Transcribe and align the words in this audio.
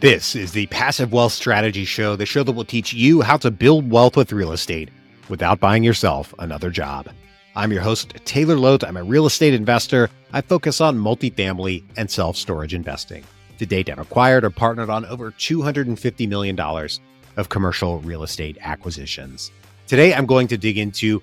This 0.00 0.34
is 0.34 0.52
the 0.52 0.66
Passive 0.68 1.12
Wealth 1.12 1.32
Strategy 1.32 1.84
Show, 1.84 2.16
the 2.16 2.24
show 2.24 2.42
that 2.42 2.52
will 2.52 2.64
teach 2.64 2.94
you 2.94 3.20
how 3.20 3.36
to 3.36 3.50
build 3.50 3.90
wealth 3.90 4.16
with 4.16 4.32
real 4.32 4.52
estate 4.52 4.88
without 5.28 5.60
buying 5.60 5.84
yourself 5.84 6.34
another 6.38 6.70
job. 6.70 7.10
I'm 7.54 7.70
your 7.70 7.82
host, 7.82 8.14
Taylor 8.24 8.56
Loht. 8.56 8.82
I'm 8.82 8.96
a 8.96 9.04
real 9.04 9.26
estate 9.26 9.52
investor. 9.52 10.08
I 10.32 10.40
focus 10.40 10.80
on 10.80 10.98
multifamily 10.98 11.84
and 11.98 12.10
self 12.10 12.38
storage 12.38 12.72
investing. 12.72 13.24
To 13.58 13.66
date, 13.66 13.90
I've 13.90 13.98
acquired 13.98 14.44
or 14.44 14.50
partnered 14.50 14.88
on 14.88 15.04
over 15.04 15.30
$250 15.32 16.28
million 16.28 16.58
of 17.36 17.50
commercial 17.50 18.00
real 18.00 18.22
estate 18.22 18.56
acquisitions. 18.62 19.52
Today, 19.86 20.14
I'm 20.14 20.24
going 20.24 20.48
to 20.48 20.56
dig 20.56 20.78
into 20.78 21.22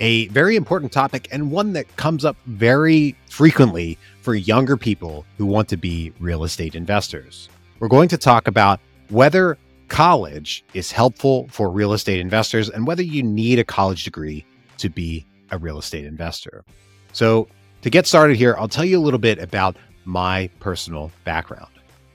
a 0.00 0.26
very 0.28 0.56
important 0.56 0.90
topic 0.90 1.28
and 1.30 1.52
one 1.52 1.74
that 1.74 1.96
comes 1.96 2.24
up 2.24 2.36
very 2.46 3.14
frequently 3.28 3.98
for 4.20 4.34
younger 4.34 4.76
people 4.76 5.24
who 5.38 5.46
want 5.46 5.68
to 5.68 5.76
be 5.76 6.12
real 6.18 6.42
estate 6.42 6.74
investors. 6.74 7.48
We're 7.80 7.88
going 7.88 8.08
to 8.10 8.18
talk 8.18 8.46
about 8.46 8.78
whether 9.08 9.58
college 9.88 10.64
is 10.74 10.92
helpful 10.92 11.48
for 11.50 11.70
real 11.70 11.92
estate 11.92 12.20
investors 12.20 12.70
and 12.70 12.86
whether 12.86 13.02
you 13.02 13.22
need 13.22 13.58
a 13.58 13.64
college 13.64 14.04
degree 14.04 14.44
to 14.78 14.88
be 14.88 15.26
a 15.50 15.58
real 15.58 15.78
estate 15.78 16.04
investor. 16.04 16.64
So, 17.12 17.48
to 17.82 17.90
get 17.90 18.06
started 18.06 18.36
here, 18.36 18.54
I'll 18.58 18.68
tell 18.68 18.84
you 18.84 18.98
a 18.98 19.00
little 19.00 19.18
bit 19.18 19.38
about 19.38 19.76
my 20.04 20.48
personal 20.60 21.10
background. 21.24 21.70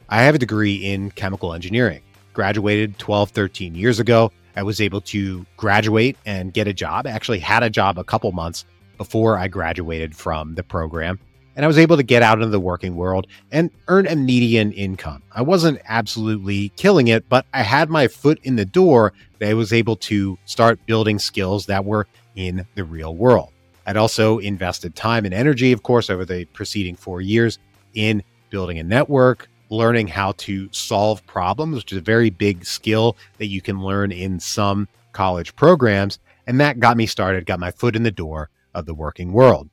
I 0.07 0.21
have 0.21 0.35
a 0.35 0.39
degree 0.39 0.75
in 0.75 1.11
chemical 1.11 1.53
engineering, 1.53 2.01
graduated 2.33 2.97
12, 2.99 3.31
13 3.31 3.75
years 3.75 3.99
ago 3.99 4.31
I 4.55 4.63
was 4.63 4.79
able 4.79 5.01
to 5.01 5.45
graduate 5.57 6.17
and 6.25 6.53
get 6.53 6.67
a 6.67 6.73
job. 6.73 7.07
I 7.07 7.11
actually 7.11 7.39
had 7.39 7.63
a 7.63 7.69
job 7.69 7.99
a 7.99 8.03
couple 8.03 8.31
months 8.31 8.65
before 8.97 9.37
I 9.37 9.47
graduated 9.47 10.15
from 10.15 10.55
the 10.55 10.63
program. 10.63 11.19
And 11.55 11.63
I 11.63 11.67
was 11.67 11.77
able 11.77 11.97
to 11.97 12.03
get 12.03 12.21
out 12.21 12.39
into 12.39 12.49
the 12.49 12.59
working 12.59 12.95
world 12.95 13.27
and 13.51 13.71
earn 13.87 14.07
a 14.07 14.15
median 14.15 14.71
income. 14.73 15.23
I 15.31 15.41
wasn't 15.41 15.79
absolutely 15.85 16.69
killing 16.69 17.07
it, 17.07 17.29
but 17.29 17.45
I 17.53 17.61
had 17.61 17.89
my 17.89 18.07
foot 18.07 18.39
in 18.43 18.55
the 18.57 18.65
door 18.65 19.13
that 19.39 19.49
I 19.49 19.53
was 19.53 19.71
able 19.71 19.95
to 19.97 20.37
start 20.45 20.85
building 20.85 21.17
skills 21.19 21.65
that 21.67 21.85
were 21.85 22.07
in 22.35 22.65
the 22.75 22.83
real 22.83 23.15
world. 23.15 23.51
I'd 23.85 23.97
also 23.97 24.39
invested 24.39 24.95
time 24.95 25.25
and 25.25 25.33
energy, 25.33 25.71
of 25.71 25.83
course, 25.83 26.09
over 26.09 26.25
the 26.25 26.45
preceding 26.45 26.95
four 26.95 27.21
years 27.21 27.59
in 27.93 28.23
building 28.49 28.79
a 28.79 28.83
network, 28.83 29.47
learning 29.69 30.07
how 30.07 30.33
to 30.33 30.67
solve 30.71 31.25
problems, 31.25 31.75
which 31.75 31.91
is 31.91 31.99
a 31.99 32.01
very 32.01 32.29
big 32.29 32.65
skill 32.65 33.15
that 33.37 33.47
you 33.47 33.61
can 33.61 33.81
learn 33.81 34.11
in 34.11 34.39
some 34.39 34.87
college 35.11 35.55
programs. 35.55 36.19
And 36.47 36.59
that 36.59 36.79
got 36.79 36.97
me 36.97 37.05
started, 37.05 37.45
got 37.45 37.59
my 37.59 37.71
foot 37.71 37.95
in 37.95 38.03
the 38.03 38.11
door 38.11 38.49
of 38.73 38.85
the 38.85 38.93
working 38.93 39.31
world. 39.31 39.69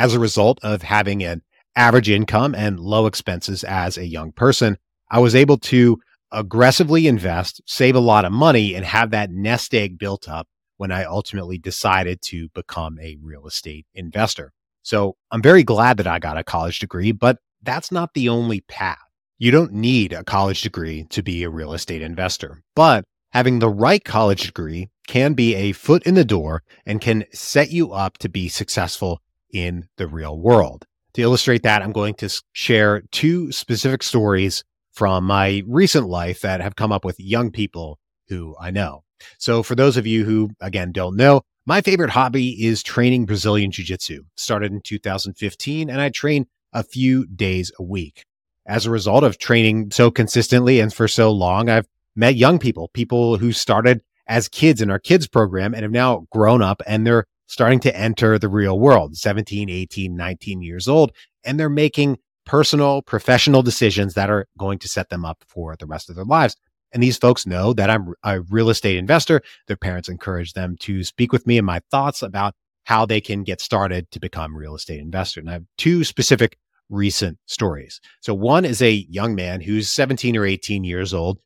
As 0.00 0.14
a 0.14 0.18
result 0.18 0.58
of 0.62 0.80
having 0.80 1.22
an 1.22 1.42
average 1.76 2.08
income 2.08 2.54
and 2.54 2.80
low 2.80 3.04
expenses 3.04 3.62
as 3.64 3.98
a 3.98 4.06
young 4.06 4.32
person, 4.32 4.78
I 5.10 5.18
was 5.18 5.34
able 5.34 5.58
to 5.58 5.98
aggressively 6.32 7.06
invest, 7.06 7.60
save 7.66 7.94
a 7.94 8.00
lot 8.00 8.24
of 8.24 8.32
money, 8.32 8.74
and 8.74 8.82
have 8.86 9.10
that 9.10 9.30
nest 9.30 9.74
egg 9.74 9.98
built 9.98 10.26
up 10.26 10.48
when 10.78 10.90
I 10.90 11.04
ultimately 11.04 11.58
decided 11.58 12.22
to 12.28 12.48
become 12.54 12.98
a 12.98 13.18
real 13.22 13.46
estate 13.46 13.84
investor. 13.92 14.54
So 14.80 15.16
I'm 15.30 15.42
very 15.42 15.64
glad 15.64 15.98
that 15.98 16.06
I 16.06 16.18
got 16.18 16.38
a 16.38 16.44
college 16.44 16.78
degree, 16.78 17.12
but 17.12 17.36
that's 17.62 17.92
not 17.92 18.14
the 18.14 18.30
only 18.30 18.62
path. 18.62 18.96
You 19.36 19.50
don't 19.50 19.74
need 19.74 20.14
a 20.14 20.24
college 20.24 20.62
degree 20.62 21.04
to 21.10 21.22
be 21.22 21.42
a 21.42 21.50
real 21.50 21.74
estate 21.74 22.00
investor, 22.00 22.62
but 22.74 23.04
having 23.32 23.58
the 23.58 23.68
right 23.68 24.02
college 24.02 24.46
degree 24.46 24.88
can 25.06 25.34
be 25.34 25.54
a 25.56 25.72
foot 25.72 26.04
in 26.04 26.14
the 26.14 26.24
door 26.24 26.62
and 26.86 27.02
can 27.02 27.26
set 27.34 27.70
you 27.70 27.92
up 27.92 28.16
to 28.16 28.30
be 28.30 28.48
successful 28.48 29.20
in 29.52 29.88
the 29.96 30.06
real 30.06 30.38
world. 30.38 30.86
To 31.14 31.22
illustrate 31.22 31.62
that, 31.64 31.82
I'm 31.82 31.92
going 31.92 32.14
to 32.14 32.42
share 32.52 33.02
two 33.10 33.50
specific 33.52 34.02
stories 34.02 34.62
from 34.92 35.24
my 35.24 35.62
recent 35.66 36.08
life 36.08 36.40
that 36.42 36.60
have 36.60 36.76
come 36.76 36.92
up 36.92 37.04
with 37.04 37.18
young 37.18 37.50
people 37.50 37.98
who 38.28 38.56
I 38.60 38.70
know. 38.70 39.02
So, 39.38 39.62
for 39.62 39.74
those 39.74 39.96
of 39.96 40.06
you 40.06 40.24
who, 40.24 40.50
again, 40.60 40.92
don't 40.92 41.16
know, 41.16 41.42
my 41.66 41.80
favorite 41.80 42.10
hobby 42.10 42.64
is 42.64 42.82
training 42.82 43.26
Brazilian 43.26 43.70
Jiu 43.70 43.84
Jitsu. 43.84 44.24
Started 44.34 44.72
in 44.72 44.80
2015, 44.80 45.90
and 45.90 46.00
I 46.00 46.08
train 46.08 46.46
a 46.72 46.82
few 46.82 47.26
days 47.26 47.70
a 47.78 47.82
week. 47.82 48.24
As 48.66 48.86
a 48.86 48.90
result 48.90 49.24
of 49.24 49.38
training 49.38 49.90
so 49.90 50.10
consistently 50.10 50.80
and 50.80 50.92
for 50.92 51.08
so 51.08 51.30
long, 51.30 51.68
I've 51.68 51.86
met 52.16 52.36
young 52.36 52.58
people, 52.58 52.88
people 52.88 53.36
who 53.36 53.52
started 53.52 54.00
as 54.26 54.48
kids 54.48 54.80
in 54.80 54.90
our 54.90 54.98
kids 54.98 55.26
program 55.26 55.74
and 55.74 55.82
have 55.82 55.90
now 55.90 56.26
grown 56.30 56.62
up 56.62 56.80
and 56.86 57.06
they're 57.06 57.26
starting 57.50 57.80
to 57.80 57.96
enter 57.96 58.38
the 58.38 58.48
real 58.48 58.78
world, 58.78 59.16
17, 59.16 59.68
18, 59.68 60.16
19 60.16 60.62
years 60.62 60.86
old, 60.86 61.10
and 61.44 61.58
they're 61.58 61.68
making 61.68 62.16
personal, 62.46 63.02
professional 63.02 63.60
decisions 63.60 64.14
that 64.14 64.30
are 64.30 64.46
going 64.56 64.78
to 64.78 64.88
set 64.88 65.08
them 65.08 65.24
up 65.24 65.42
for 65.48 65.74
the 65.76 65.86
rest 65.86 66.08
of 66.08 66.14
their 66.14 66.24
lives. 66.24 66.56
And 66.92 67.02
these 67.02 67.18
folks 67.18 67.46
know 67.46 67.72
that 67.72 67.90
I'm 67.90 68.14
a 68.22 68.40
real 68.42 68.70
estate 68.70 68.96
investor. 68.96 69.42
Their 69.66 69.76
parents 69.76 70.08
encourage 70.08 70.52
them 70.52 70.76
to 70.80 71.02
speak 71.02 71.32
with 71.32 71.44
me 71.44 71.58
and 71.58 71.66
my 71.66 71.80
thoughts 71.90 72.22
about 72.22 72.54
how 72.84 73.04
they 73.04 73.20
can 73.20 73.42
get 73.42 73.60
started 73.60 74.08
to 74.12 74.20
become 74.20 74.56
real 74.56 74.76
estate 74.76 75.00
investor. 75.00 75.40
And 75.40 75.50
I 75.50 75.54
have 75.54 75.64
two 75.76 76.04
specific 76.04 76.56
recent 76.88 77.38
stories. 77.46 78.00
So 78.20 78.32
one 78.32 78.64
is 78.64 78.80
a 78.80 79.06
young 79.08 79.34
man 79.34 79.60
who's 79.60 79.90
17 79.90 80.36
or 80.36 80.46
18 80.46 80.84
years 80.84 81.12
old, 81.12 81.38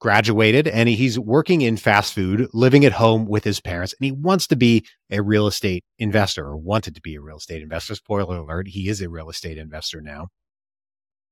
graduated, 0.00 0.68
and 0.68 0.88
he's 0.88 1.18
working 1.18 1.60
in 1.60 1.76
fast 1.76 2.14
food, 2.14 2.48
living 2.52 2.84
at 2.84 2.92
home 2.92 3.26
with 3.26 3.44
his 3.44 3.60
parents, 3.60 3.94
and 3.98 4.04
he 4.04 4.12
wants 4.12 4.46
to 4.48 4.56
be 4.56 4.84
a 5.10 5.20
real 5.20 5.46
estate 5.46 5.84
investor 5.98 6.44
or 6.46 6.56
wanted 6.56 6.94
to 6.94 7.00
be 7.00 7.14
a 7.16 7.20
real 7.20 7.38
estate 7.38 7.62
investor. 7.62 7.94
Spoiler 7.94 8.36
alert, 8.36 8.68
he 8.68 8.88
is 8.88 9.00
a 9.00 9.08
real 9.08 9.28
estate 9.28 9.58
investor 9.58 10.00
now. 10.00 10.28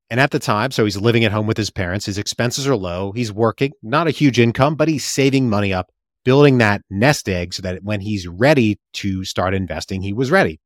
And 0.09 0.21
at 0.21 0.31
the 0.31 0.39
time, 0.39 0.71
so 0.71 0.85
he's 0.85 0.97
living 0.97 1.25
at 1.25 1.33
home 1.33 1.47
with 1.47 1.57
his 1.57 1.71
parents. 1.71 2.07
His 2.07 2.19
expenses 2.19 2.67
are 2.69 2.77
low. 2.77 3.13
He's 3.13 3.33
working, 3.33 3.73
not 3.83 4.07
a 4.07 4.13
huge 4.13 4.39
income, 4.39 4.77
but 4.77 4.89
he's 4.89 5.05
saving 5.05 5.49
money 5.49 5.73
up 5.73 5.91
building 6.25 6.59
that 6.59 6.83
nest 6.91 7.29
egg 7.29 7.55
so 7.55 7.63
that 7.63 7.85
when 7.85 8.01
he's 8.01 8.27
ready 8.27 8.79
to 8.93 9.25
start 9.25 9.55
investing, 9.55 10.03
he 10.03 10.13
was 10.13 10.31
ready. 10.31 10.61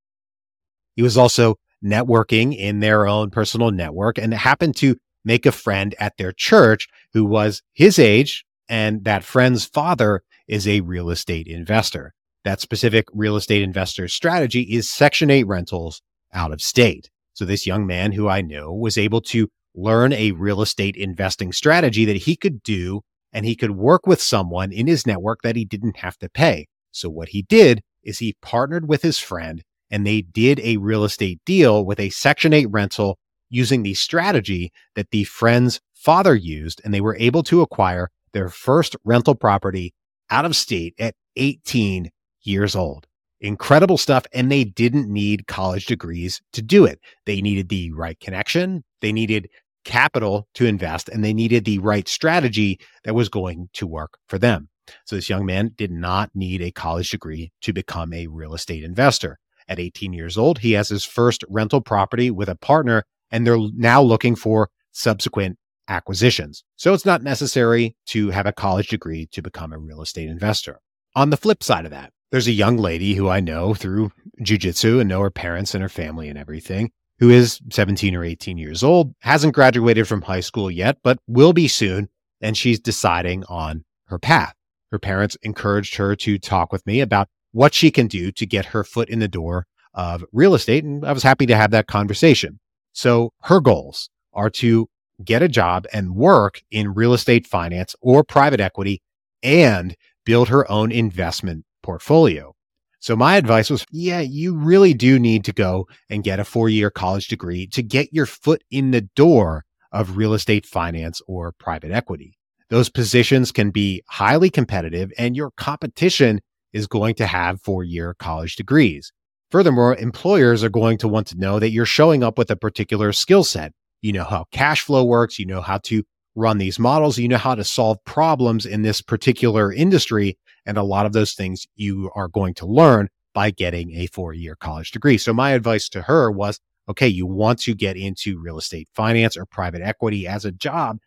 He 0.97 1.03
was 1.03 1.19
also 1.19 1.56
networking 1.84 2.56
in 2.56 2.81
their 2.81 3.06
own 3.06 3.31
personal 3.31 3.71
network 3.71 4.19
and 4.19 4.33
happened 4.33 4.77
to 4.77 4.97
make 5.25 5.44
a 5.44 5.53
friend 5.53 5.94
at 5.99 6.16
their 6.16 6.33
church 6.33 6.89
who 7.12 7.25
was 7.25 7.62
his 7.72 7.98
age. 7.98 8.44
And 8.69 9.04
that 9.04 9.25
friend's 9.25 9.65
father 9.65 10.22
is 10.47 10.66
a 10.66 10.81
real 10.81 11.10
estate 11.10 11.47
investor. 11.47 12.15
That 12.44 12.60
specific 12.60 13.06
real 13.12 13.37
estate 13.37 13.62
investor 13.62 14.09
strategy 14.09 14.62
is 14.62 14.91
Section 14.91 15.31
8 15.31 15.44
rentals 15.47 16.03
out 16.32 16.53
of 16.53 16.62
state. 16.62 17.10
So 17.34 17.44
this 17.44 17.66
young 17.66 17.87
man 17.87 18.12
who 18.12 18.28
I 18.28 18.41
know 18.41 18.72
was 18.72 18.97
able 18.97 19.21
to 19.22 19.48
learn 19.75 20.12
a 20.12 20.32
real 20.32 20.62
estate 20.62 20.97
investing 20.97 21.53
strategy 21.53 22.04
that 22.04 22.16
he 22.16 22.37
could 22.37 22.62
do 22.62 23.03
and 23.32 23.44
he 23.44 23.54
could 23.54 23.72
work 23.72 24.06
with 24.06 24.21
someone 24.21 24.72
in 24.72 24.87
his 24.87 25.06
network 25.06 25.42
that 25.42 25.56
he 25.56 25.65
didn't 25.65 25.98
have 25.98 26.19
to 26.19 26.28
pay. 26.28 26.66
So 26.91 27.09
what 27.09 27.31
he 27.31 27.42
did 27.42 27.82
is 28.03 28.19
he 28.19 28.37
partnered 28.42 28.88
with 28.88 29.03
his 29.03 29.19
friend 29.19 29.62
and 29.91 30.06
they 30.06 30.22
did 30.22 30.60
a 30.60 30.77
real 30.78 31.04
estate 31.04 31.41
deal 31.44 31.84
with 31.84 32.00
a 32.00 32.10
Section 32.10 32.53
8 32.53 32.66
rental 32.71 33.19
using 33.48 33.82
the 33.82 33.94
strategy 33.94 34.72
that 34.94 35.10
the 35.10 35.25
friend's 35.25 35.81
father 36.00 36.34
used. 36.34 36.81
And 36.84 36.93
they 36.93 37.00
were 37.00 37.16
able 37.16 37.43
to 37.44 37.62
acquire 37.62 38.11
their 38.33 38.49
first 38.49 38.97
rental 39.05 39.34
property 39.34 39.94
out 40.31 40.44
of 40.44 40.56
state 40.56 40.94
at 40.99 41.15
18 41.37 42.11
years 42.43 42.75
old. 42.75 43.06
Incredible 43.41 43.97
stuff. 43.97 44.27
And 44.33 44.50
they 44.50 44.65
didn't 44.65 45.12
need 45.12 45.47
college 45.47 45.87
degrees 45.87 46.41
to 46.53 46.62
do 46.62 46.84
it. 46.84 47.00
They 47.27 47.41
needed 47.41 47.69
the 47.69 47.91
right 47.93 48.19
connection. 48.21 48.84
They 49.00 49.12
needed 49.12 49.49
capital 49.84 50.47
to 50.55 50.66
invest 50.66 51.09
and 51.09 51.25
they 51.25 51.33
needed 51.33 51.65
the 51.65 51.78
right 51.78 52.06
strategy 52.06 52.78
that 53.05 53.15
was 53.15 53.28
going 53.28 53.71
to 53.72 53.87
work 53.87 54.19
for 54.28 54.39
them. 54.39 54.69
So 55.06 55.16
this 55.16 55.31
young 55.31 55.47
man 55.47 55.72
did 55.77 55.91
not 55.91 56.31
need 56.34 56.60
a 56.60 56.71
college 56.71 57.10
degree 57.10 57.53
to 57.62 57.72
become 57.72 58.12
a 58.12 58.27
real 58.27 58.55
estate 58.55 58.84
investor. 58.84 59.39
At 59.69 59.78
18 59.78 60.12
years 60.12 60.37
old, 60.37 60.59
he 60.59 60.72
has 60.72 60.89
his 60.89 61.05
first 61.05 61.44
rental 61.49 61.81
property 61.81 62.31
with 62.31 62.49
a 62.49 62.56
partner 62.56 63.05
and 63.31 63.47
they're 63.47 63.59
now 63.75 64.03
looking 64.03 64.34
for 64.34 64.69
subsequent 64.93 65.57
acquisitions. 65.88 66.65
So 66.77 66.94
it's 66.94 67.06
not 67.06 67.22
necessary 67.22 67.97
to 68.06 68.30
have 68.30 68.47
a 68.47 68.53
college 68.53 68.88
degree 68.88 69.27
to 69.32 69.42
become 69.42 69.72
a 69.72 69.78
real 69.78 70.03
estate 70.03 70.28
investor. 70.28 70.80
On 71.16 71.30
the 71.30 71.36
flip 71.36 71.62
side 71.62 71.84
of 71.84 71.91
that, 71.91 72.12
there's 72.30 72.47
a 72.47 72.53
young 72.53 72.77
lady 72.77 73.15
who 73.15 73.28
I 73.28 73.41
know 73.41 73.74
through 73.74 74.12
jujitsu 74.41 75.00
and 75.00 75.09
know 75.09 75.21
her 75.21 75.30
parents 75.30 75.74
and 75.74 75.82
her 75.82 75.88
family 75.88 76.28
and 76.28 76.38
everything 76.38 76.92
who 77.21 77.28
is 77.28 77.60
17 77.71 78.15
or 78.16 78.24
18 78.24 78.56
years 78.56 78.82
old, 78.82 79.15
hasn't 79.21 79.54
graduated 79.54 80.09
from 80.09 80.22
high 80.22 80.41
school 80.41 80.71
yet, 80.71 80.97
but 81.04 81.18
will 81.27 81.53
be 81.53 81.68
soon. 81.68 82.09
And 82.41 82.56
she's 82.56 82.80
deciding 82.80 83.44
on 83.44 83.84
her 84.06 84.18
path. 84.18 84.54
Her 84.91 84.98
parents 84.98 85.36
encouraged 85.42 85.97
her 85.97 86.16
to 86.16 86.38
talk 86.38 86.72
with 86.72 86.84
me 86.86 87.00
about 87.00 87.28
what 87.53 87.74
she 87.74 87.91
can 87.91 88.06
do 88.06 88.32
to 88.32 88.47
get 88.47 88.66
her 88.66 88.82
foot 88.82 89.10
in 89.10 89.18
the 89.18 89.28
door 89.28 89.66
of 89.92 90.24
real 90.32 90.54
estate. 90.54 90.82
And 90.82 91.04
I 91.04 91.12
was 91.12 91.22
happy 91.22 91.44
to 91.47 91.56
have 91.56 91.71
that 91.72 91.86
conversation. 91.86 92.59
So 92.92 93.32
her 93.42 93.60
goals 93.60 94.09
are 94.32 94.50
to 94.50 94.88
get 95.25 95.43
a 95.43 95.49
job 95.49 95.87
and 95.93 96.15
work 96.15 96.63
in 96.71 96.95
real 96.95 97.15
estate 97.15 97.47
finance 97.47 97.95
or 98.01 98.25
private 98.25 98.61
equity 98.61 99.03
and 99.43 99.97
build 100.25 100.49
her 100.49 100.71
own 100.71 100.93
investment 100.93 101.65
portfolio. 101.83 102.55
So 103.01 103.17
my 103.17 103.37
advice 103.37 103.71
was, 103.71 103.87
yeah, 103.91 104.21
you 104.21 104.55
really 104.55 104.93
do 104.93 105.19
need 105.19 105.45
to 105.47 105.53
go 105.53 105.89
and 106.11 106.22
get 106.22 106.39
a 106.39 106.45
four 106.45 106.69
year 106.69 106.91
college 106.91 107.28
degree 107.28 107.67
to 107.69 107.83
get 107.83 108.13
your 108.13 108.27
foot 108.27 108.63
in 108.71 108.91
the 108.91 109.03
door 109.17 109.65
of 109.91 110.17
real 110.17 110.34
estate 110.34 110.67
finance 110.67 111.23
or 111.27 111.53
private 111.53 111.91
equity. 111.91 112.39
Those 112.69 112.91
positions 112.91 113.51
can 113.51 113.71
be 113.71 114.03
highly 114.09 114.51
competitive, 114.51 115.13
and 115.19 115.34
your 115.34 115.51
competition 115.57 116.41
is 116.73 116.87
going 116.87 117.16
to 117.16 117.27
have 117.27 117.61
four 117.61 117.83
year 117.83 118.15
college 118.15 118.55
degrees. 118.55 119.13
Furthermore, 119.51 119.97
employers 119.97 120.63
are 120.63 120.69
going 120.69 120.99
to 120.99 121.09
want 121.09 121.27
to 121.28 121.39
know 121.39 121.59
that 121.59 121.71
you're 121.71 121.87
showing 121.87 122.23
up 122.23 122.39
with 122.39 122.51
a 122.51 122.57
particular 122.57 123.13
skill 123.13 123.43
set. 123.43 123.73
You 124.03 124.13
know 124.13 124.25
how 124.25 124.47
cash 124.53 124.83
flow 124.83 125.05
works, 125.05 125.39
you 125.39 125.47
know 125.47 125.61
how 125.61 125.79
to 125.79 126.03
run 126.35 126.59
these 126.59 126.79
models, 126.79 127.19
you 127.19 127.29
know 127.29 127.39
how 127.39 127.55
to 127.55 127.65
solve 127.65 128.03
problems 128.05 128.67
in 128.67 128.83
this 128.83 129.01
particular 129.01 129.73
industry. 129.73 130.39
And 130.67 130.79
a 130.79 130.83
lot 130.83 131.07
of 131.07 131.13
those 131.13 131.33
things 131.33 131.67
you 131.75 132.11
are 132.15 132.29
going 132.29 132.55
to 132.55 132.67
learn 132.67 133.09
by 133.35 133.51
getting 133.51 133.95
a 133.97 134.07
four 134.07 134.33
year 134.33 134.57
college 134.57 134.91
degree. 134.91 135.19
So, 135.19 135.33
my 135.33 135.53
advice 135.53 135.89
to 135.91 136.03
her 136.03 136.31
was 136.31 136.61
okay, 136.89 137.09
you 137.09 137.27
want 137.27 137.61
to 137.61 137.75
get 137.75 137.97
into 137.97 138.41
real 138.41 138.59
estate 138.59 138.89
finance 138.95 139.37
or 139.37 139.47
private 139.47 139.81
equity 139.81 140.27
as 140.27 140.45
a 140.45 140.53
job, 140.53 140.99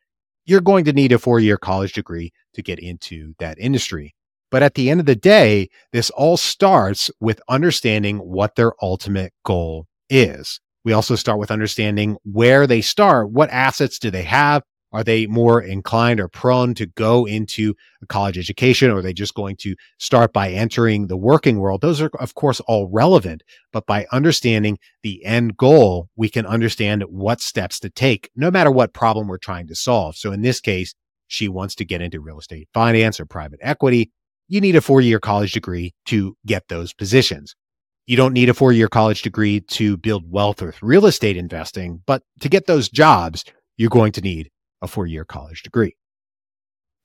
you're 0.46 0.62
going 0.62 0.86
to 0.86 0.94
need 0.94 1.12
a 1.12 1.20
four 1.20 1.40
year 1.40 1.58
college 1.58 1.94
degree 1.94 2.32
to 2.54 2.62
get 2.62 2.80
into 2.80 3.34
that 3.40 3.58
industry. 3.60 4.16
But 4.50 4.64
at 4.64 4.76
the 4.76 4.90
end 4.90 5.00
of 5.00 5.08
the 5.08 5.16
day, 5.16 5.70
this 5.92 6.10
all 6.12 6.38
starts 6.38 7.10
with 7.20 7.42
understanding 7.50 8.18
what 8.18 8.56
their 8.56 8.74
ultimate 8.82 9.34
goal 9.44 9.88
is. 10.10 10.60
We 10.84 10.94
also 10.94 11.16
start 11.16 11.40
with 11.40 11.52
understanding 11.52 12.18
where 12.24 12.68
they 12.68 12.82
start. 12.82 13.32
What 13.32 13.50
assets 13.50 14.00
do 14.00 14.12
they 14.12 14.24
have? 14.24 14.64
Are 14.92 15.04
they 15.04 15.26
more 15.26 15.60
inclined 15.60 16.20
or 16.20 16.28
prone 16.28 16.76
to 16.76 16.86
go 16.86 17.26
into 17.26 17.74
a 18.04 18.06
college 18.06 18.38
education 18.38 18.92
or 18.92 18.98
are 18.98 19.02
they 19.02 19.14
just 19.14 19.34
going 19.34 19.56
to 19.58 19.76
start 19.98 20.34
by 20.34 20.52
entering 20.52 21.08
the 21.08 21.18
working 21.18 21.58
world? 21.58 21.82
Those 21.82 22.00
are, 22.00 22.12
of 22.20 22.36
course, 22.36 22.60
all 22.62 22.88
relevant. 22.90 23.42
But 23.72 23.88
by 23.88 24.06
understanding 24.12 24.78
the 25.02 25.26
end 25.26 25.58
goal, 25.58 26.10
we 26.16 26.30
can 26.30 26.46
understand 26.46 27.04
what 27.10 27.42
steps 27.42 27.80
to 27.80 27.90
take, 27.90 28.30
no 28.36 28.52
matter 28.52 28.70
what 28.70 28.94
problem 28.94 29.28
we're 29.28 29.40
trying 29.40 29.66
to 29.68 29.76
solve. 29.76 30.16
So 30.16 30.32
in 30.32 30.44
this 30.44 30.60
case, 30.60 30.94
she 31.28 31.48
wants 31.48 31.74
to 31.76 31.86
get 31.86 32.02
into 32.02 32.22
real 32.22 32.38
estate 32.38 32.70
finance 32.74 33.20
or 33.20 33.26
private 33.26 33.60
equity 33.64 34.12
you 34.48 34.62
need 34.62 34.76
a 34.76 34.82
four 34.82 35.02
year 35.02 35.20
college 35.20 35.54
degree 35.54 35.94
to 36.06 36.38
get 36.46 36.68
those 36.68 36.94
positions. 36.94 37.56
You 38.06 38.18
don't 38.18 38.34
need 38.34 38.50
a 38.50 38.54
four 38.54 38.74
year 38.74 38.88
college 38.88 39.22
degree 39.22 39.62
to 39.62 39.98
build 39.98 40.30
wealth 40.30 40.62
with 40.62 40.82
real 40.82 41.06
estate 41.06 41.38
investing, 41.38 42.02
but 42.06 42.22
to 42.42 42.50
get 42.50 42.68
those 42.68 42.90
jobs, 42.90 43.46
you're 43.78 43.90
going 43.90 44.12
to 44.14 44.22
need 44.22 44.50
a 44.82 44.88
four 44.88 45.08
year 45.08 45.24
college 45.24 45.64
degree. 45.64 45.96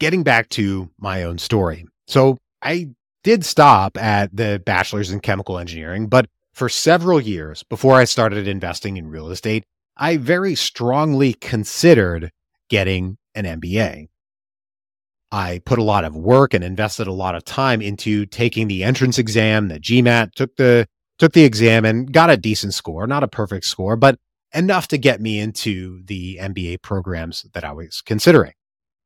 Getting 0.01 0.23
back 0.23 0.49
to 0.51 0.91
my 0.99 1.23
own 1.23 1.39
story. 1.39 1.87
So 2.07 2.39
I 2.63 2.91
did 3.23 3.45
stop 3.45 3.97
at 3.97 4.35
the 4.35 4.63
bachelor's 4.65 5.11
in 5.11 5.21
chemical 5.21 5.59
engineering, 5.59 6.09
but 6.09 6.27
for 6.53 6.69
several 6.69 7.21
years 7.21 7.63
before 7.63 7.95
I 7.95 8.05
started 8.05 8.49
investing 8.49 8.97
in 8.97 9.09
real 9.09 9.31
estate, 9.31 9.65
I 9.97 10.17
very 10.17 10.55
strongly 10.55 11.35
considered 11.35 12.31
getting 12.69 13.19
an 13.35 13.45
MBA. 13.45 14.09
I 15.31 15.61
put 15.65 15.79
a 15.79 15.85
lot 15.85 16.05
of 16.05 16.17
work 16.17 16.55
and 16.55 16.65
invested 16.65 17.07
a 17.07 17.13
lot 17.13 17.35
of 17.35 17.45
time 17.45 17.83
into 17.83 18.25
taking 18.27 18.69
the 18.69 18.83
entrance 18.85 19.19
exam, 19.19 19.69
the 19.69 19.79
GMAT, 19.79 20.33
took 20.33 20.57
the 20.57 20.87
took 21.19 21.33
the 21.33 21.45
exam 21.45 21.85
and 21.85 22.13
got 22.13 22.31
a 22.31 22.37
decent 22.37 22.75
score, 22.75 23.07
not 23.07 23.25
a 23.25 23.29
perfect 23.29 23.67
score, 23.67 23.97
but 23.97 24.19
enough 24.55 24.89
to 24.89 24.99
get 24.99 25.21
me 25.21 25.39
into 25.39 26.03
the 26.05 26.39
MBA 26.41 26.81
programs 26.81 27.45
that 27.53 27.65
I 27.65 27.73
was 27.73 28.03
considering. 28.03 28.53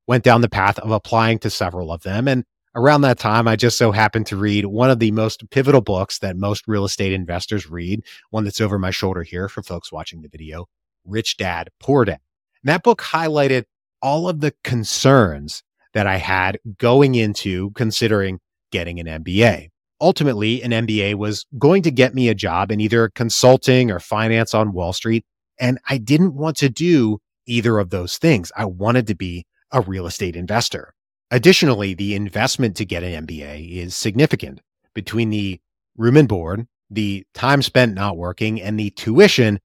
Went 0.06 0.22
down 0.24 0.42
the 0.42 0.48
path 0.48 0.78
of 0.78 0.90
applying 0.90 1.38
to 1.40 1.50
several 1.50 1.90
of 1.90 2.02
them 2.02 2.28
and 2.28 2.44
around 2.74 3.02
that 3.02 3.18
time 3.18 3.48
I 3.48 3.56
just 3.56 3.78
so 3.78 3.92
happened 3.92 4.26
to 4.26 4.36
read 4.36 4.66
one 4.66 4.90
of 4.90 4.98
the 4.98 5.10
most 5.10 5.48
pivotal 5.50 5.80
books 5.80 6.18
that 6.20 6.36
most 6.36 6.68
real 6.68 6.84
estate 6.84 7.12
investors 7.12 7.68
read, 7.68 8.04
one 8.30 8.44
that's 8.44 8.60
over 8.60 8.78
my 8.78 8.90
shoulder 8.90 9.22
here 9.22 9.48
for 9.48 9.62
folks 9.62 9.92
watching 9.92 10.22
the 10.22 10.28
video, 10.28 10.66
Rich 11.04 11.36
Dad 11.36 11.70
Poor 11.80 12.04
Dad. 12.04 12.20
And 12.62 12.68
that 12.68 12.82
book 12.82 13.00
highlighted 13.00 13.64
all 14.00 14.28
of 14.28 14.40
the 14.40 14.54
concerns 14.64 15.62
that 15.94 16.06
I 16.06 16.16
had 16.16 16.58
going 16.78 17.14
into 17.14 17.70
considering 17.72 18.40
getting 18.70 18.98
an 19.00 19.06
MBA. 19.06 19.68
Ultimately, 20.00 20.62
an 20.62 20.72
MBA 20.72 21.14
was 21.14 21.46
going 21.58 21.82
to 21.82 21.90
get 21.90 22.14
me 22.14 22.28
a 22.28 22.34
job 22.34 22.72
in 22.72 22.80
either 22.80 23.10
consulting 23.10 23.90
or 23.90 24.00
finance 24.00 24.54
on 24.54 24.72
Wall 24.72 24.92
Street. 24.92 25.24
And 25.60 25.78
I 25.88 25.98
didn't 25.98 26.34
want 26.34 26.56
to 26.56 26.68
do 26.68 27.20
either 27.46 27.78
of 27.78 27.90
those 27.90 28.18
things. 28.18 28.50
I 28.56 28.64
wanted 28.64 29.06
to 29.08 29.14
be 29.14 29.44
a 29.70 29.80
real 29.80 30.06
estate 30.06 30.34
investor. 30.34 30.92
Additionally, 31.30 31.94
the 31.94 32.14
investment 32.14 32.76
to 32.76 32.84
get 32.84 33.02
an 33.02 33.26
MBA 33.26 33.70
is 33.70 33.94
significant 33.94 34.60
between 34.94 35.30
the 35.30 35.60
room 35.96 36.16
and 36.16 36.28
board, 36.28 36.66
the 36.90 37.24
time 37.32 37.62
spent 37.62 37.94
not 37.94 38.16
working, 38.16 38.60
and 38.60 38.78
the 38.78 38.90
tuition. 38.90 39.60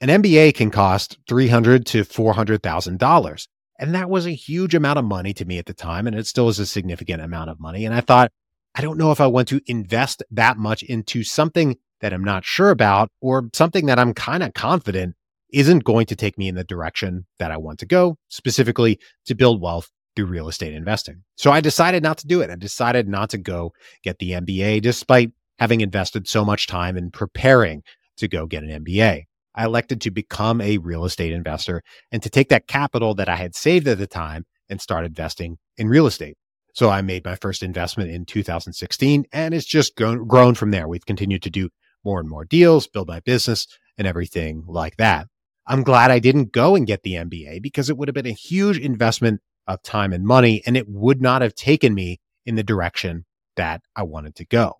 An 0.00 0.08
MBA 0.08 0.54
can 0.54 0.70
cost 0.70 1.18
300 1.28 1.86
to 1.86 2.04
$400,000. 2.04 3.46
And 3.78 3.94
that 3.94 4.10
was 4.10 4.26
a 4.26 4.30
huge 4.30 4.74
amount 4.74 4.98
of 4.98 5.04
money 5.04 5.34
to 5.34 5.44
me 5.44 5.58
at 5.58 5.66
the 5.66 5.74
time. 5.74 6.06
And 6.06 6.16
it 6.16 6.26
still 6.26 6.48
is 6.48 6.58
a 6.58 6.66
significant 6.66 7.22
amount 7.22 7.50
of 7.50 7.60
money. 7.60 7.84
And 7.84 7.94
I 7.94 8.00
thought, 8.00 8.30
I 8.74 8.82
don't 8.82 8.98
know 8.98 9.12
if 9.12 9.20
I 9.20 9.26
want 9.26 9.48
to 9.48 9.60
invest 9.66 10.22
that 10.30 10.56
much 10.56 10.82
into 10.82 11.22
something 11.22 11.76
that 12.00 12.12
I'm 12.12 12.24
not 12.24 12.44
sure 12.44 12.70
about 12.70 13.10
or 13.20 13.48
something 13.52 13.86
that 13.86 13.98
I'm 13.98 14.14
kind 14.14 14.42
of 14.42 14.54
confident 14.54 15.14
isn't 15.52 15.84
going 15.84 16.06
to 16.06 16.16
take 16.16 16.36
me 16.36 16.48
in 16.48 16.56
the 16.56 16.64
direction 16.64 17.26
that 17.38 17.50
I 17.50 17.56
want 17.56 17.78
to 17.80 17.86
go, 17.86 18.16
specifically 18.28 18.98
to 19.26 19.34
build 19.34 19.60
wealth 19.60 19.90
through 20.16 20.26
real 20.26 20.48
estate 20.48 20.74
investing. 20.74 21.22
So 21.36 21.50
I 21.50 21.60
decided 21.60 22.02
not 22.02 22.18
to 22.18 22.26
do 22.26 22.40
it. 22.40 22.50
I 22.50 22.56
decided 22.56 23.08
not 23.08 23.30
to 23.30 23.38
go 23.38 23.72
get 24.02 24.18
the 24.18 24.32
MBA 24.32 24.82
despite 24.82 25.30
having 25.58 25.80
invested 25.80 26.28
so 26.28 26.44
much 26.44 26.66
time 26.66 26.96
in 26.96 27.10
preparing 27.10 27.82
to 28.16 28.28
go 28.28 28.46
get 28.46 28.64
an 28.64 28.84
MBA. 28.84 29.24
I 29.54 29.64
elected 29.64 30.00
to 30.02 30.10
become 30.10 30.60
a 30.60 30.78
real 30.78 31.04
estate 31.04 31.32
investor 31.32 31.82
and 32.10 32.22
to 32.22 32.30
take 32.30 32.48
that 32.48 32.66
capital 32.66 33.14
that 33.14 33.28
I 33.28 33.36
had 33.36 33.54
saved 33.54 33.86
at 33.88 33.98
the 33.98 34.06
time 34.06 34.46
and 34.68 34.80
start 34.80 35.04
investing 35.04 35.58
in 35.76 35.88
real 35.88 36.06
estate. 36.06 36.36
So 36.74 36.90
I 36.90 37.02
made 37.02 37.24
my 37.24 37.36
first 37.36 37.62
investment 37.62 38.10
in 38.10 38.24
2016 38.24 39.26
and 39.32 39.54
it's 39.54 39.64
just 39.64 39.94
grown, 39.94 40.54
from 40.54 40.72
there. 40.72 40.88
We've 40.88 41.06
continued 41.06 41.42
to 41.42 41.50
do 41.50 41.68
more 42.04 42.18
and 42.18 42.28
more 42.28 42.44
deals, 42.44 42.88
build 42.88 43.08
my 43.08 43.20
business 43.20 43.66
and 43.96 44.08
everything 44.08 44.64
like 44.66 44.96
that. 44.96 45.28
I'm 45.66 45.82
glad 45.82 46.10
I 46.10 46.18
didn't 46.18 46.52
go 46.52 46.74
and 46.74 46.86
get 46.86 47.02
the 47.02 47.14
MBA 47.14 47.62
because 47.62 47.88
it 47.88 47.96
would 47.96 48.08
have 48.08 48.14
been 48.14 48.26
a 48.26 48.32
huge 48.32 48.78
investment 48.78 49.40
of 49.66 49.82
time 49.82 50.12
and 50.12 50.26
money 50.26 50.62
and 50.66 50.76
it 50.76 50.88
would 50.88 51.22
not 51.22 51.42
have 51.42 51.54
taken 51.54 51.94
me 51.94 52.18
in 52.44 52.56
the 52.56 52.62
direction 52.62 53.24
that 53.56 53.80
I 53.94 54.02
wanted 54.02 54.34
to 54.36 54.44
go. 54.44 54.74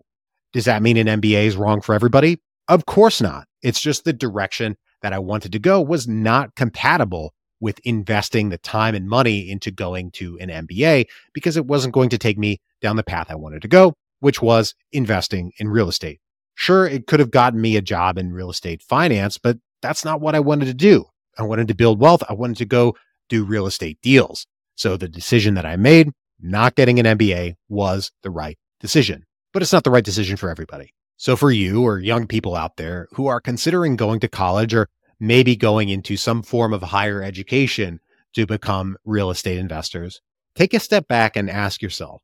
Does 0.53 0.65
that 0.65 0.83
mean 0.83 0.97
an 0.97 1.21
MBA 1.21 1.45
is 1.45 1.55
wrong 1.55 1.81
for 1.81 1.95
everybody? 1.95 2.39
Of 2.67 2.85
course 2.85 3.21
not. 3.21 3.47
It's 3.61 3.79
just 3.79 4.05
the 4.05 4.13
direction 4.13 4.77
that 5.01 5.13
I 5.13 5.19
wanted 5.19 5.51
to 5.51 5.59
go 5.59 5.81
was 5.81 6.07
not 6.07 6.55
compatible 6.55 7.33
with 7.59 7.79
investing 7.83 8.49
the 8.49 8.57
time 8.57 8.95
and 8.95 9.07
money 9.07 9.49
into 9.49 9.71
going 9.71 10.11
to 10.11 10.37
an 10.39 10.49
MBA 10.49 11.05
because 11.33 11.57
it 11.57 11.65
wasn't 11.65 11.93
going 11.93 12.09
to 12.09 12.17
take 12.17 12.37
me 12.37 12.59
down 12.81 12.95
the 12.95 13.03
path 13.03 13.27
I 13.29 13.35
wanted 13.35 13.61
to 13.61 13.67
go, 13.67 13.93
which 14.19 14.41
was 14.41 14.75
investing 14.91 15.51
in 15.57 15.69
real 15.69 15.89
estate. 15.89 16.19
Sure, 16.55 16.87
it 16.87 17.07
could 17.07 17.19
have 17.19 17.31
gotten 17.31 17.61
me 17.61 17.75
a 17.75 17.81
job 17.81 18.17
in 18.17 18.33
real 18.33 18.49
estate 18.49 18.81
finance, 18.81 19.37
but 19.37 19.57
that's 19.81 20.05
not 20.05 20.21
what 20.21 20.35
I 20.35 20.39
wanted 20.39 20.65
to 20.65 20.73
do. 20.73 21.05
I 21.37 21.43
wanted 21.43 21.67
to 21.67 21.75
build 21.75 21.99
wealth. 21.99 22.23
I 22.29 22.33
wanted 22.33 22.57
to 22.57 22.65
go 22.65 22.95
do 23.29 23.43
real 23.43 23.67
estate 23.67 23.99
deals. 24.01 24.47
So 24.75 24.97
the 24.97 25.07
decision 25.07 25.55
that 25.55 25.65
I 25.65 25.75
made, 25.75 26.11
not 26.39 26.75
getting 26.75 26.99
an 26.99 27.17
MBA, 27.17 27.55
was 27.69 28.11
the 28.23 28.29
right 28.29 28.57
decision. 28.79 29.25
But 29.53 29.61
it's 29.61 29.73
not 29.73 29.83
the 29.83 29.91
right 29.91 30.03
decision 30.03 30.37
for 30.37 30.49
everybody. 30.49 30.91
So, 31.17 31.35
for 31.35 31.51
you 31.51 31.83
or 31.83 31.99
young 31.99 32.27
people 32.27 32.55
out 32.55 32.75
there 32.77 33.07
who 33.13 33.27
are 33.27 33.39
considering 33.39 33.95
going 33.95 34.19
to 34.19 34.27
college 34.27 34.73
or 34.73 34.89
maybe 35.19 35.55
going 35.55 35.89
into 35.89 36.17
some 36.17 36.43
form 36.43 36.73
of 36.73 36.81
higher 36.81 37.23
education 37.23 37.99
to 38.33 38.45
become 38.45 38.97
real 39.05 39.29
estate 39.29 39.57
investors, 39.57 40.21
take 40.55 40.73
a 40.73 40.79
step 40.79 41.07
back 41.07 41.37
and 41.37 41.49
ask 41.49 41.81
yourself 41.81 42.21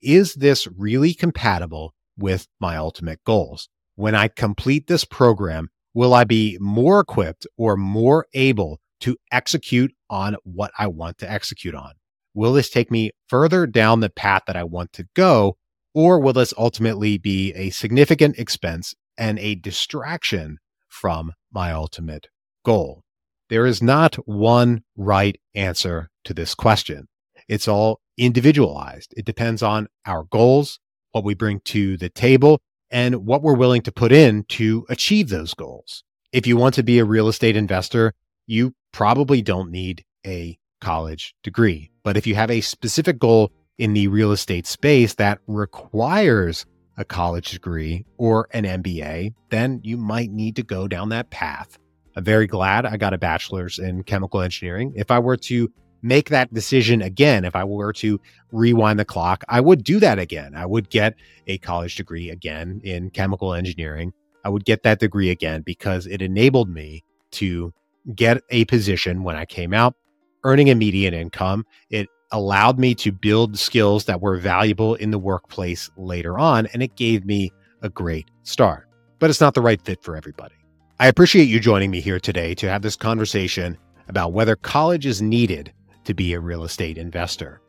Is 0.00 0.34
this 0.34 0.66
really 0.66 1.12
compatible 1.12 1.94
with 2.16 2.46
my 2.60 2.76
ultimate 2.76 3.22
goals? 3.24 3.68
When 3.96 4.14
I 4.14 4.28
complete 4.28 4.86
this 4.86 5.04
program, 5.04 5.68
will 5.92 6.14
I 6.14 6.24
be 6.24 6.56
more 6.60 7.00
equipped 7.00 7.46
or 7.58 7.76
more 7.76 8.26
able 8.32 8.80
to 9.00 9.16
execute 9.30 9.92
on 10.08 10.36
what 10.44 10.72
I 10.78 10.86
want 10.86 11.18
to 11.18 11.30
execute 11.30 11.74
on? 11.74 11.92
Will 12.32 12.54
this 12.54 12.70
take 12.70 12.90
me 12.90 13.10
further 13.28 13.66
down 13.66 14.00
the 14.00 14.08
path 14.08 14.42
that 14.46 14.56
I 14.56 14.64
want 14.64 14.92
to 14.94 15.06
go? 15.14 15.56
Or 15.94 16.20
will 16.20 16.32
this 16.32 16.54
ultimately 16.56 17.18
be 17.18 17.52
a 17.54 17.70
significant 17.70 18.38
expense 18.38 18.94
and 19.18 19.38
a 19.38 19.56
distraction 19.56 20.58
from 20.88 21.32
my 21.52 21.72
ultimate 21.72 22.28
goal? 22.64 23.02
There 23.48 23.66
is 23.66 23.82
not 23.82 24.14
one 24.26 24.82
right 24.96 25.36
answer 25.54 26.10
to 26.24 26.32
this 26.32 26.54
question. 26.54 27.08
It's 27.48 27.66
all 27.66 28.00
individualized. 28.16 29.12
It 29.16 29.24
depends 29.24 29.62
on 29.62 29.88
our 30.06 30.24
goals, 30.24 30.78
what 31.10 31.24
we 31.24 31.34
bring 31.34 31.60
to 31.64 31.96
the 31.96 32.08
table, 32.08 32.60
and 32.90 33.26
what 33.26 33.42
we're 33.42 33.56
willing 33.56 33.82
to 33.82 33.92
put 33.92 34.12
in 34.12 34.44
to 34.50 34.86
achieve 34.88 35.28
those 35.28 35.54
goals. 35.54 36.04
If 36.32 36.46
you 36.46 36.56
want 36.56 36.76
to 36.76 36.84
be 36.84 37.00
a 37.00 37.04
real 37.04 37.26
estate 37.26 37.56
investor, 37.56 38.12
you 38.46 38.74
probably 38.92 39.42
don't 39.42 39.72
need 39.72 40.04
a 40.24 40.58
college 40.80 41.34
degree. 41.42 41.90
But 42.04 42.16
if 42.16 42.26
you 42.26 42.36
have 42.36 42.50
a 42.50 42.60
specific 42.60 43.18
goal 43.18 43.50
in 43.80 43.94
the 43.94 44.08
real 44.08 44.32
estate 44.32 44.66
space 44.66 45.14
that 45.14 45.38
requires 45.46 46.66
a 46.96 47.04
college 47.04 47.50
degree 47.50 48.04
or 48.18 48.48
an 48.52 48.64
MBA, 48.64 49.34
then 49.48 49.80
you 49.82 49.96
might 49.96 50.30
need 50.30 50.56
to 50.56 50.62
go 50.62 50.86
down 50.86 51.08
that 51.08 51.30
path 51.30 51.78
I'm 52.16 52.24
very 52.24 52.46
glad 52.46 52.86
I 52.86 52.96
got 52.96 53.14
a 53.14 53.18
bachelor's 53.18 53.78
in 53.78 54.02
chemical 54.02 54.40
engineering. 54.40 54.92
If 54.96 55.10
I 55.10 55.18
were 55.18 55.36
to 55.38 55.72
make 56.02 56.30
that 56.30 56.52
decision 56.52 57.02
again, 57.02 57.44
if 57.44 57.54
I 57.54 57.64
were 57.64 57.92
to 57.94 58.20
rewind 58.52 58.98
the 58.98 59.04
clock, 59.04 59.44
I 59.48 59.60
would 59.60 59.84
do 59.84 60.00
that 60.00 60.18
again. 60.18 60.54
I 60.54 60.66
would 60.66 60.90
get 60.90 61.14
a 61.46 61.58
college 61.58 61.96
degree 61.96 62.30
again 62.30 62.80
in 62.84 63.10
chemical 63.10 63.54
engineering. 63.54 64.12
I 64.44 64.48
would 64.48 64.64
get 64.64 64.82
that 64.82 64.98
degree 64.98 65.30
again 65.30 65.62
because 65.62 66.06
it 66.06 66.22
enabled 66.22 66.70
me 66.70 67.04
to 67.32 67.72
get 68.14 68.42
a 68.48 68.64
position 68.64 69.22
when 69.22 69.36
I 69.36 69.44
came 69.44 69.74
out, 69.74 69.94
earning 70.44 70.70
a 70.70 70.74
median 70.74 71.14
income. 71.14 71.64
It 71.90 72.08
allowed 72.32 72.78
me 72.78 72.94
to 72.96 73.12
build 73.12 73.58
skills 73.58 74.04
that 74.04 74.20
were 74.20 74.36
valuable 74.36 74.94
in 74.94 75.10
the 75.10 75.18
workplace 75.18 75.90
later 75.96 76.38
on, 76.38 76.66
and 76.66 76.82
it 76.82 76.96
gave 76.96 77.24
me 77.24 77.50
a 77.82 77.88
great 77.88 78.30
start. 78.42 78.88
But 79.18 79.30
it's 79.30 79.40
not 79.40 79.54
the 79.54 79.62
right 79.62 79.80
fit 79.80 80.02
for 80.02 80.16
everybody. 80.16 80.54
I 80.98 81.06
appreciate 81.06 81.44
you 81.44 81.60
joining 81.60 81.90
me 81.90 82.00
here 82.00 82.20
today 82.20 82.54
to 82.56 82.68
have 82.68 82.82
this 82.82 82.96
conversation 82.96 83.78
about 84.08 84.32
whether 84.32 84.56
college 84.56 85.06
is 85.06 85.22
needed 85.22 85.72
to 86.04 86.14
be 86.14 86.32
a 86.32 86.40
real 86.40 86.64
estate 86.64 86.98
investor. 86.98 87.60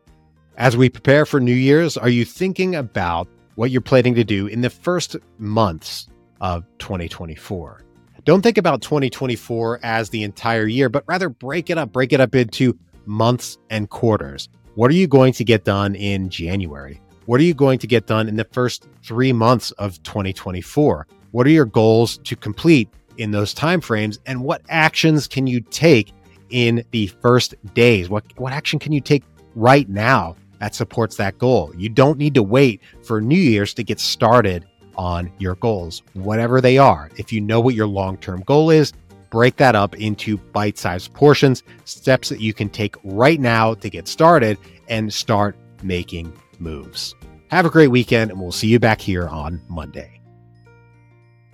As 0.57 0.75
we 0.75 0.89
prepare 0.89 1.25
for 1.25 1.39
New 1.39 1.53
Year's, 1.53 1.97
are 1.97 2.09
you 2.09 2.25
thinking 2.25 2.75
about 2.75 3.27
what 3.55 3.71
you're 3.71 3.81
planning 3.81 4.15
to 4.15 4.23
do 4.23 4.47
in 4.47 4.61
the 4.61 4.69
first 4.69 5.15
months 5.37 6.07
of 6.41 6.65
2024? 6.79 7.83
Don't 8.23 8.41
think 8.41 8.57
about 8.57 8.81
2024 8.81 9.79
as 9.81 10.09
the 10.09 10.23
entire 10.23 10.67
year, 10.67 10.89
but 10.89 11.03
rather 11.07 11.29
break 11.29 11.69
it 11.69 11.77
up, 11.77 11.91
break 11.91 12.13
it 12.13 12.21
up 12.21 12.35
into 12.35 12.77
months 13.05 13.57
and 13.69 13.89
quarters. 13.89 14.49
What 14.75 14.91
are 14.91 14.95
you 14.95 15.07
going 15.07 15.33
to 15.33 15.43
get 15.43 15.63
done 15.63 15.95
in 15.95 16.29
January? 16.29 17.01
What 17.25 17.39
are 17.39 17.43
you 17.43 17.53
going 17.53 17.79
to 17.79 17.87
get 17.87 18.07
done 18.07 18.27
in 18.27 18.35
the 18.35 18.47
first 18.51 18.87
three 19.03 19.33
months 19.33 19.71
of 19.71 20.01
2024? 20.03 21.07
What 21.31 21.47
are 21.47 21.51
your 21.51 21.65
goals 21.65 22.17
to 22.19 22.35
complete 22.35 22.89
in 23.17 23.31
those 23.31 23.53
timeframes? 23.53 24.19
And 24.25 24.43
what 24.43 24.61
actions 24.69 25.27
can 25.27 25.47
you 25.47 25.61
take 25.61 26.13
in 26.49 26.83
the 26.91 27.07
first 27.07 27.55
days? 27.73 28.09
What, 28.09 28.25
what 28.37 28.53
action 28.53 28.79
can 28.79 28.91
you 28.91 29.01
take 29.01 29.23
right 29.55 29.87
now 29.87 30.35
that 30.59 30.75
supports 30.75 31.15
that 31.17 31.37
goal? 31.37 31.73
You 31.77 31.89
don't 31.89 32.17
need 32.17 32.33
to 32.33 32.43
wait 32.43 32.81
for 33.03 33.21
New 33.21 33.39
Year's 33.39 33.73
to 33.75 33.83
get 33.83 33.99
started 33.99 34.65
on 34.97 35.31
your 35.39 35.55
goals, 35.55 36.03
whatever 36.13 36.61
they 36.61 36.77
are. 36.77 37.09
If 37.17 37.31
you 37.31 37.41
know 37.41 37.59
what 37.59 37.75
your 37.75 37.87
long 37.87 38.17
term 38.17 38.41
goal 38.41 38.69
is, 38.69 38.93
break 39.31 39.55
that 39.55 39.73
up 39.73 39.95
into 39.95 40.37
bite 40.37 40.77
sized 40.77 41.11
portions, 41.15 41.63
steps 41.85 42.29
that 42.29 42.39
you 42.39 42.53
can 42.53 42.69
take 42.69 42.95
right 43.03 43.39
now 43.39 43.73
to 43.73 43.89
get 43.89 44.07
started 44.07 44.59
and 44.87 45.11
start 45.11 45.55
making 45.81 46.31
moves. 46.59 47.15
Have 47.47 47.65
a 47.65 47.69
great 47.71 47.87
weekend, 47.87 48.29
and 48.29 48.39
we'll 48.39 48.51
see 48.51 48.67
you 48.67 48.79
back 48.79 49.01
here 49.01 49.27
on 49.27 49.59
Monday. 49.67 50.20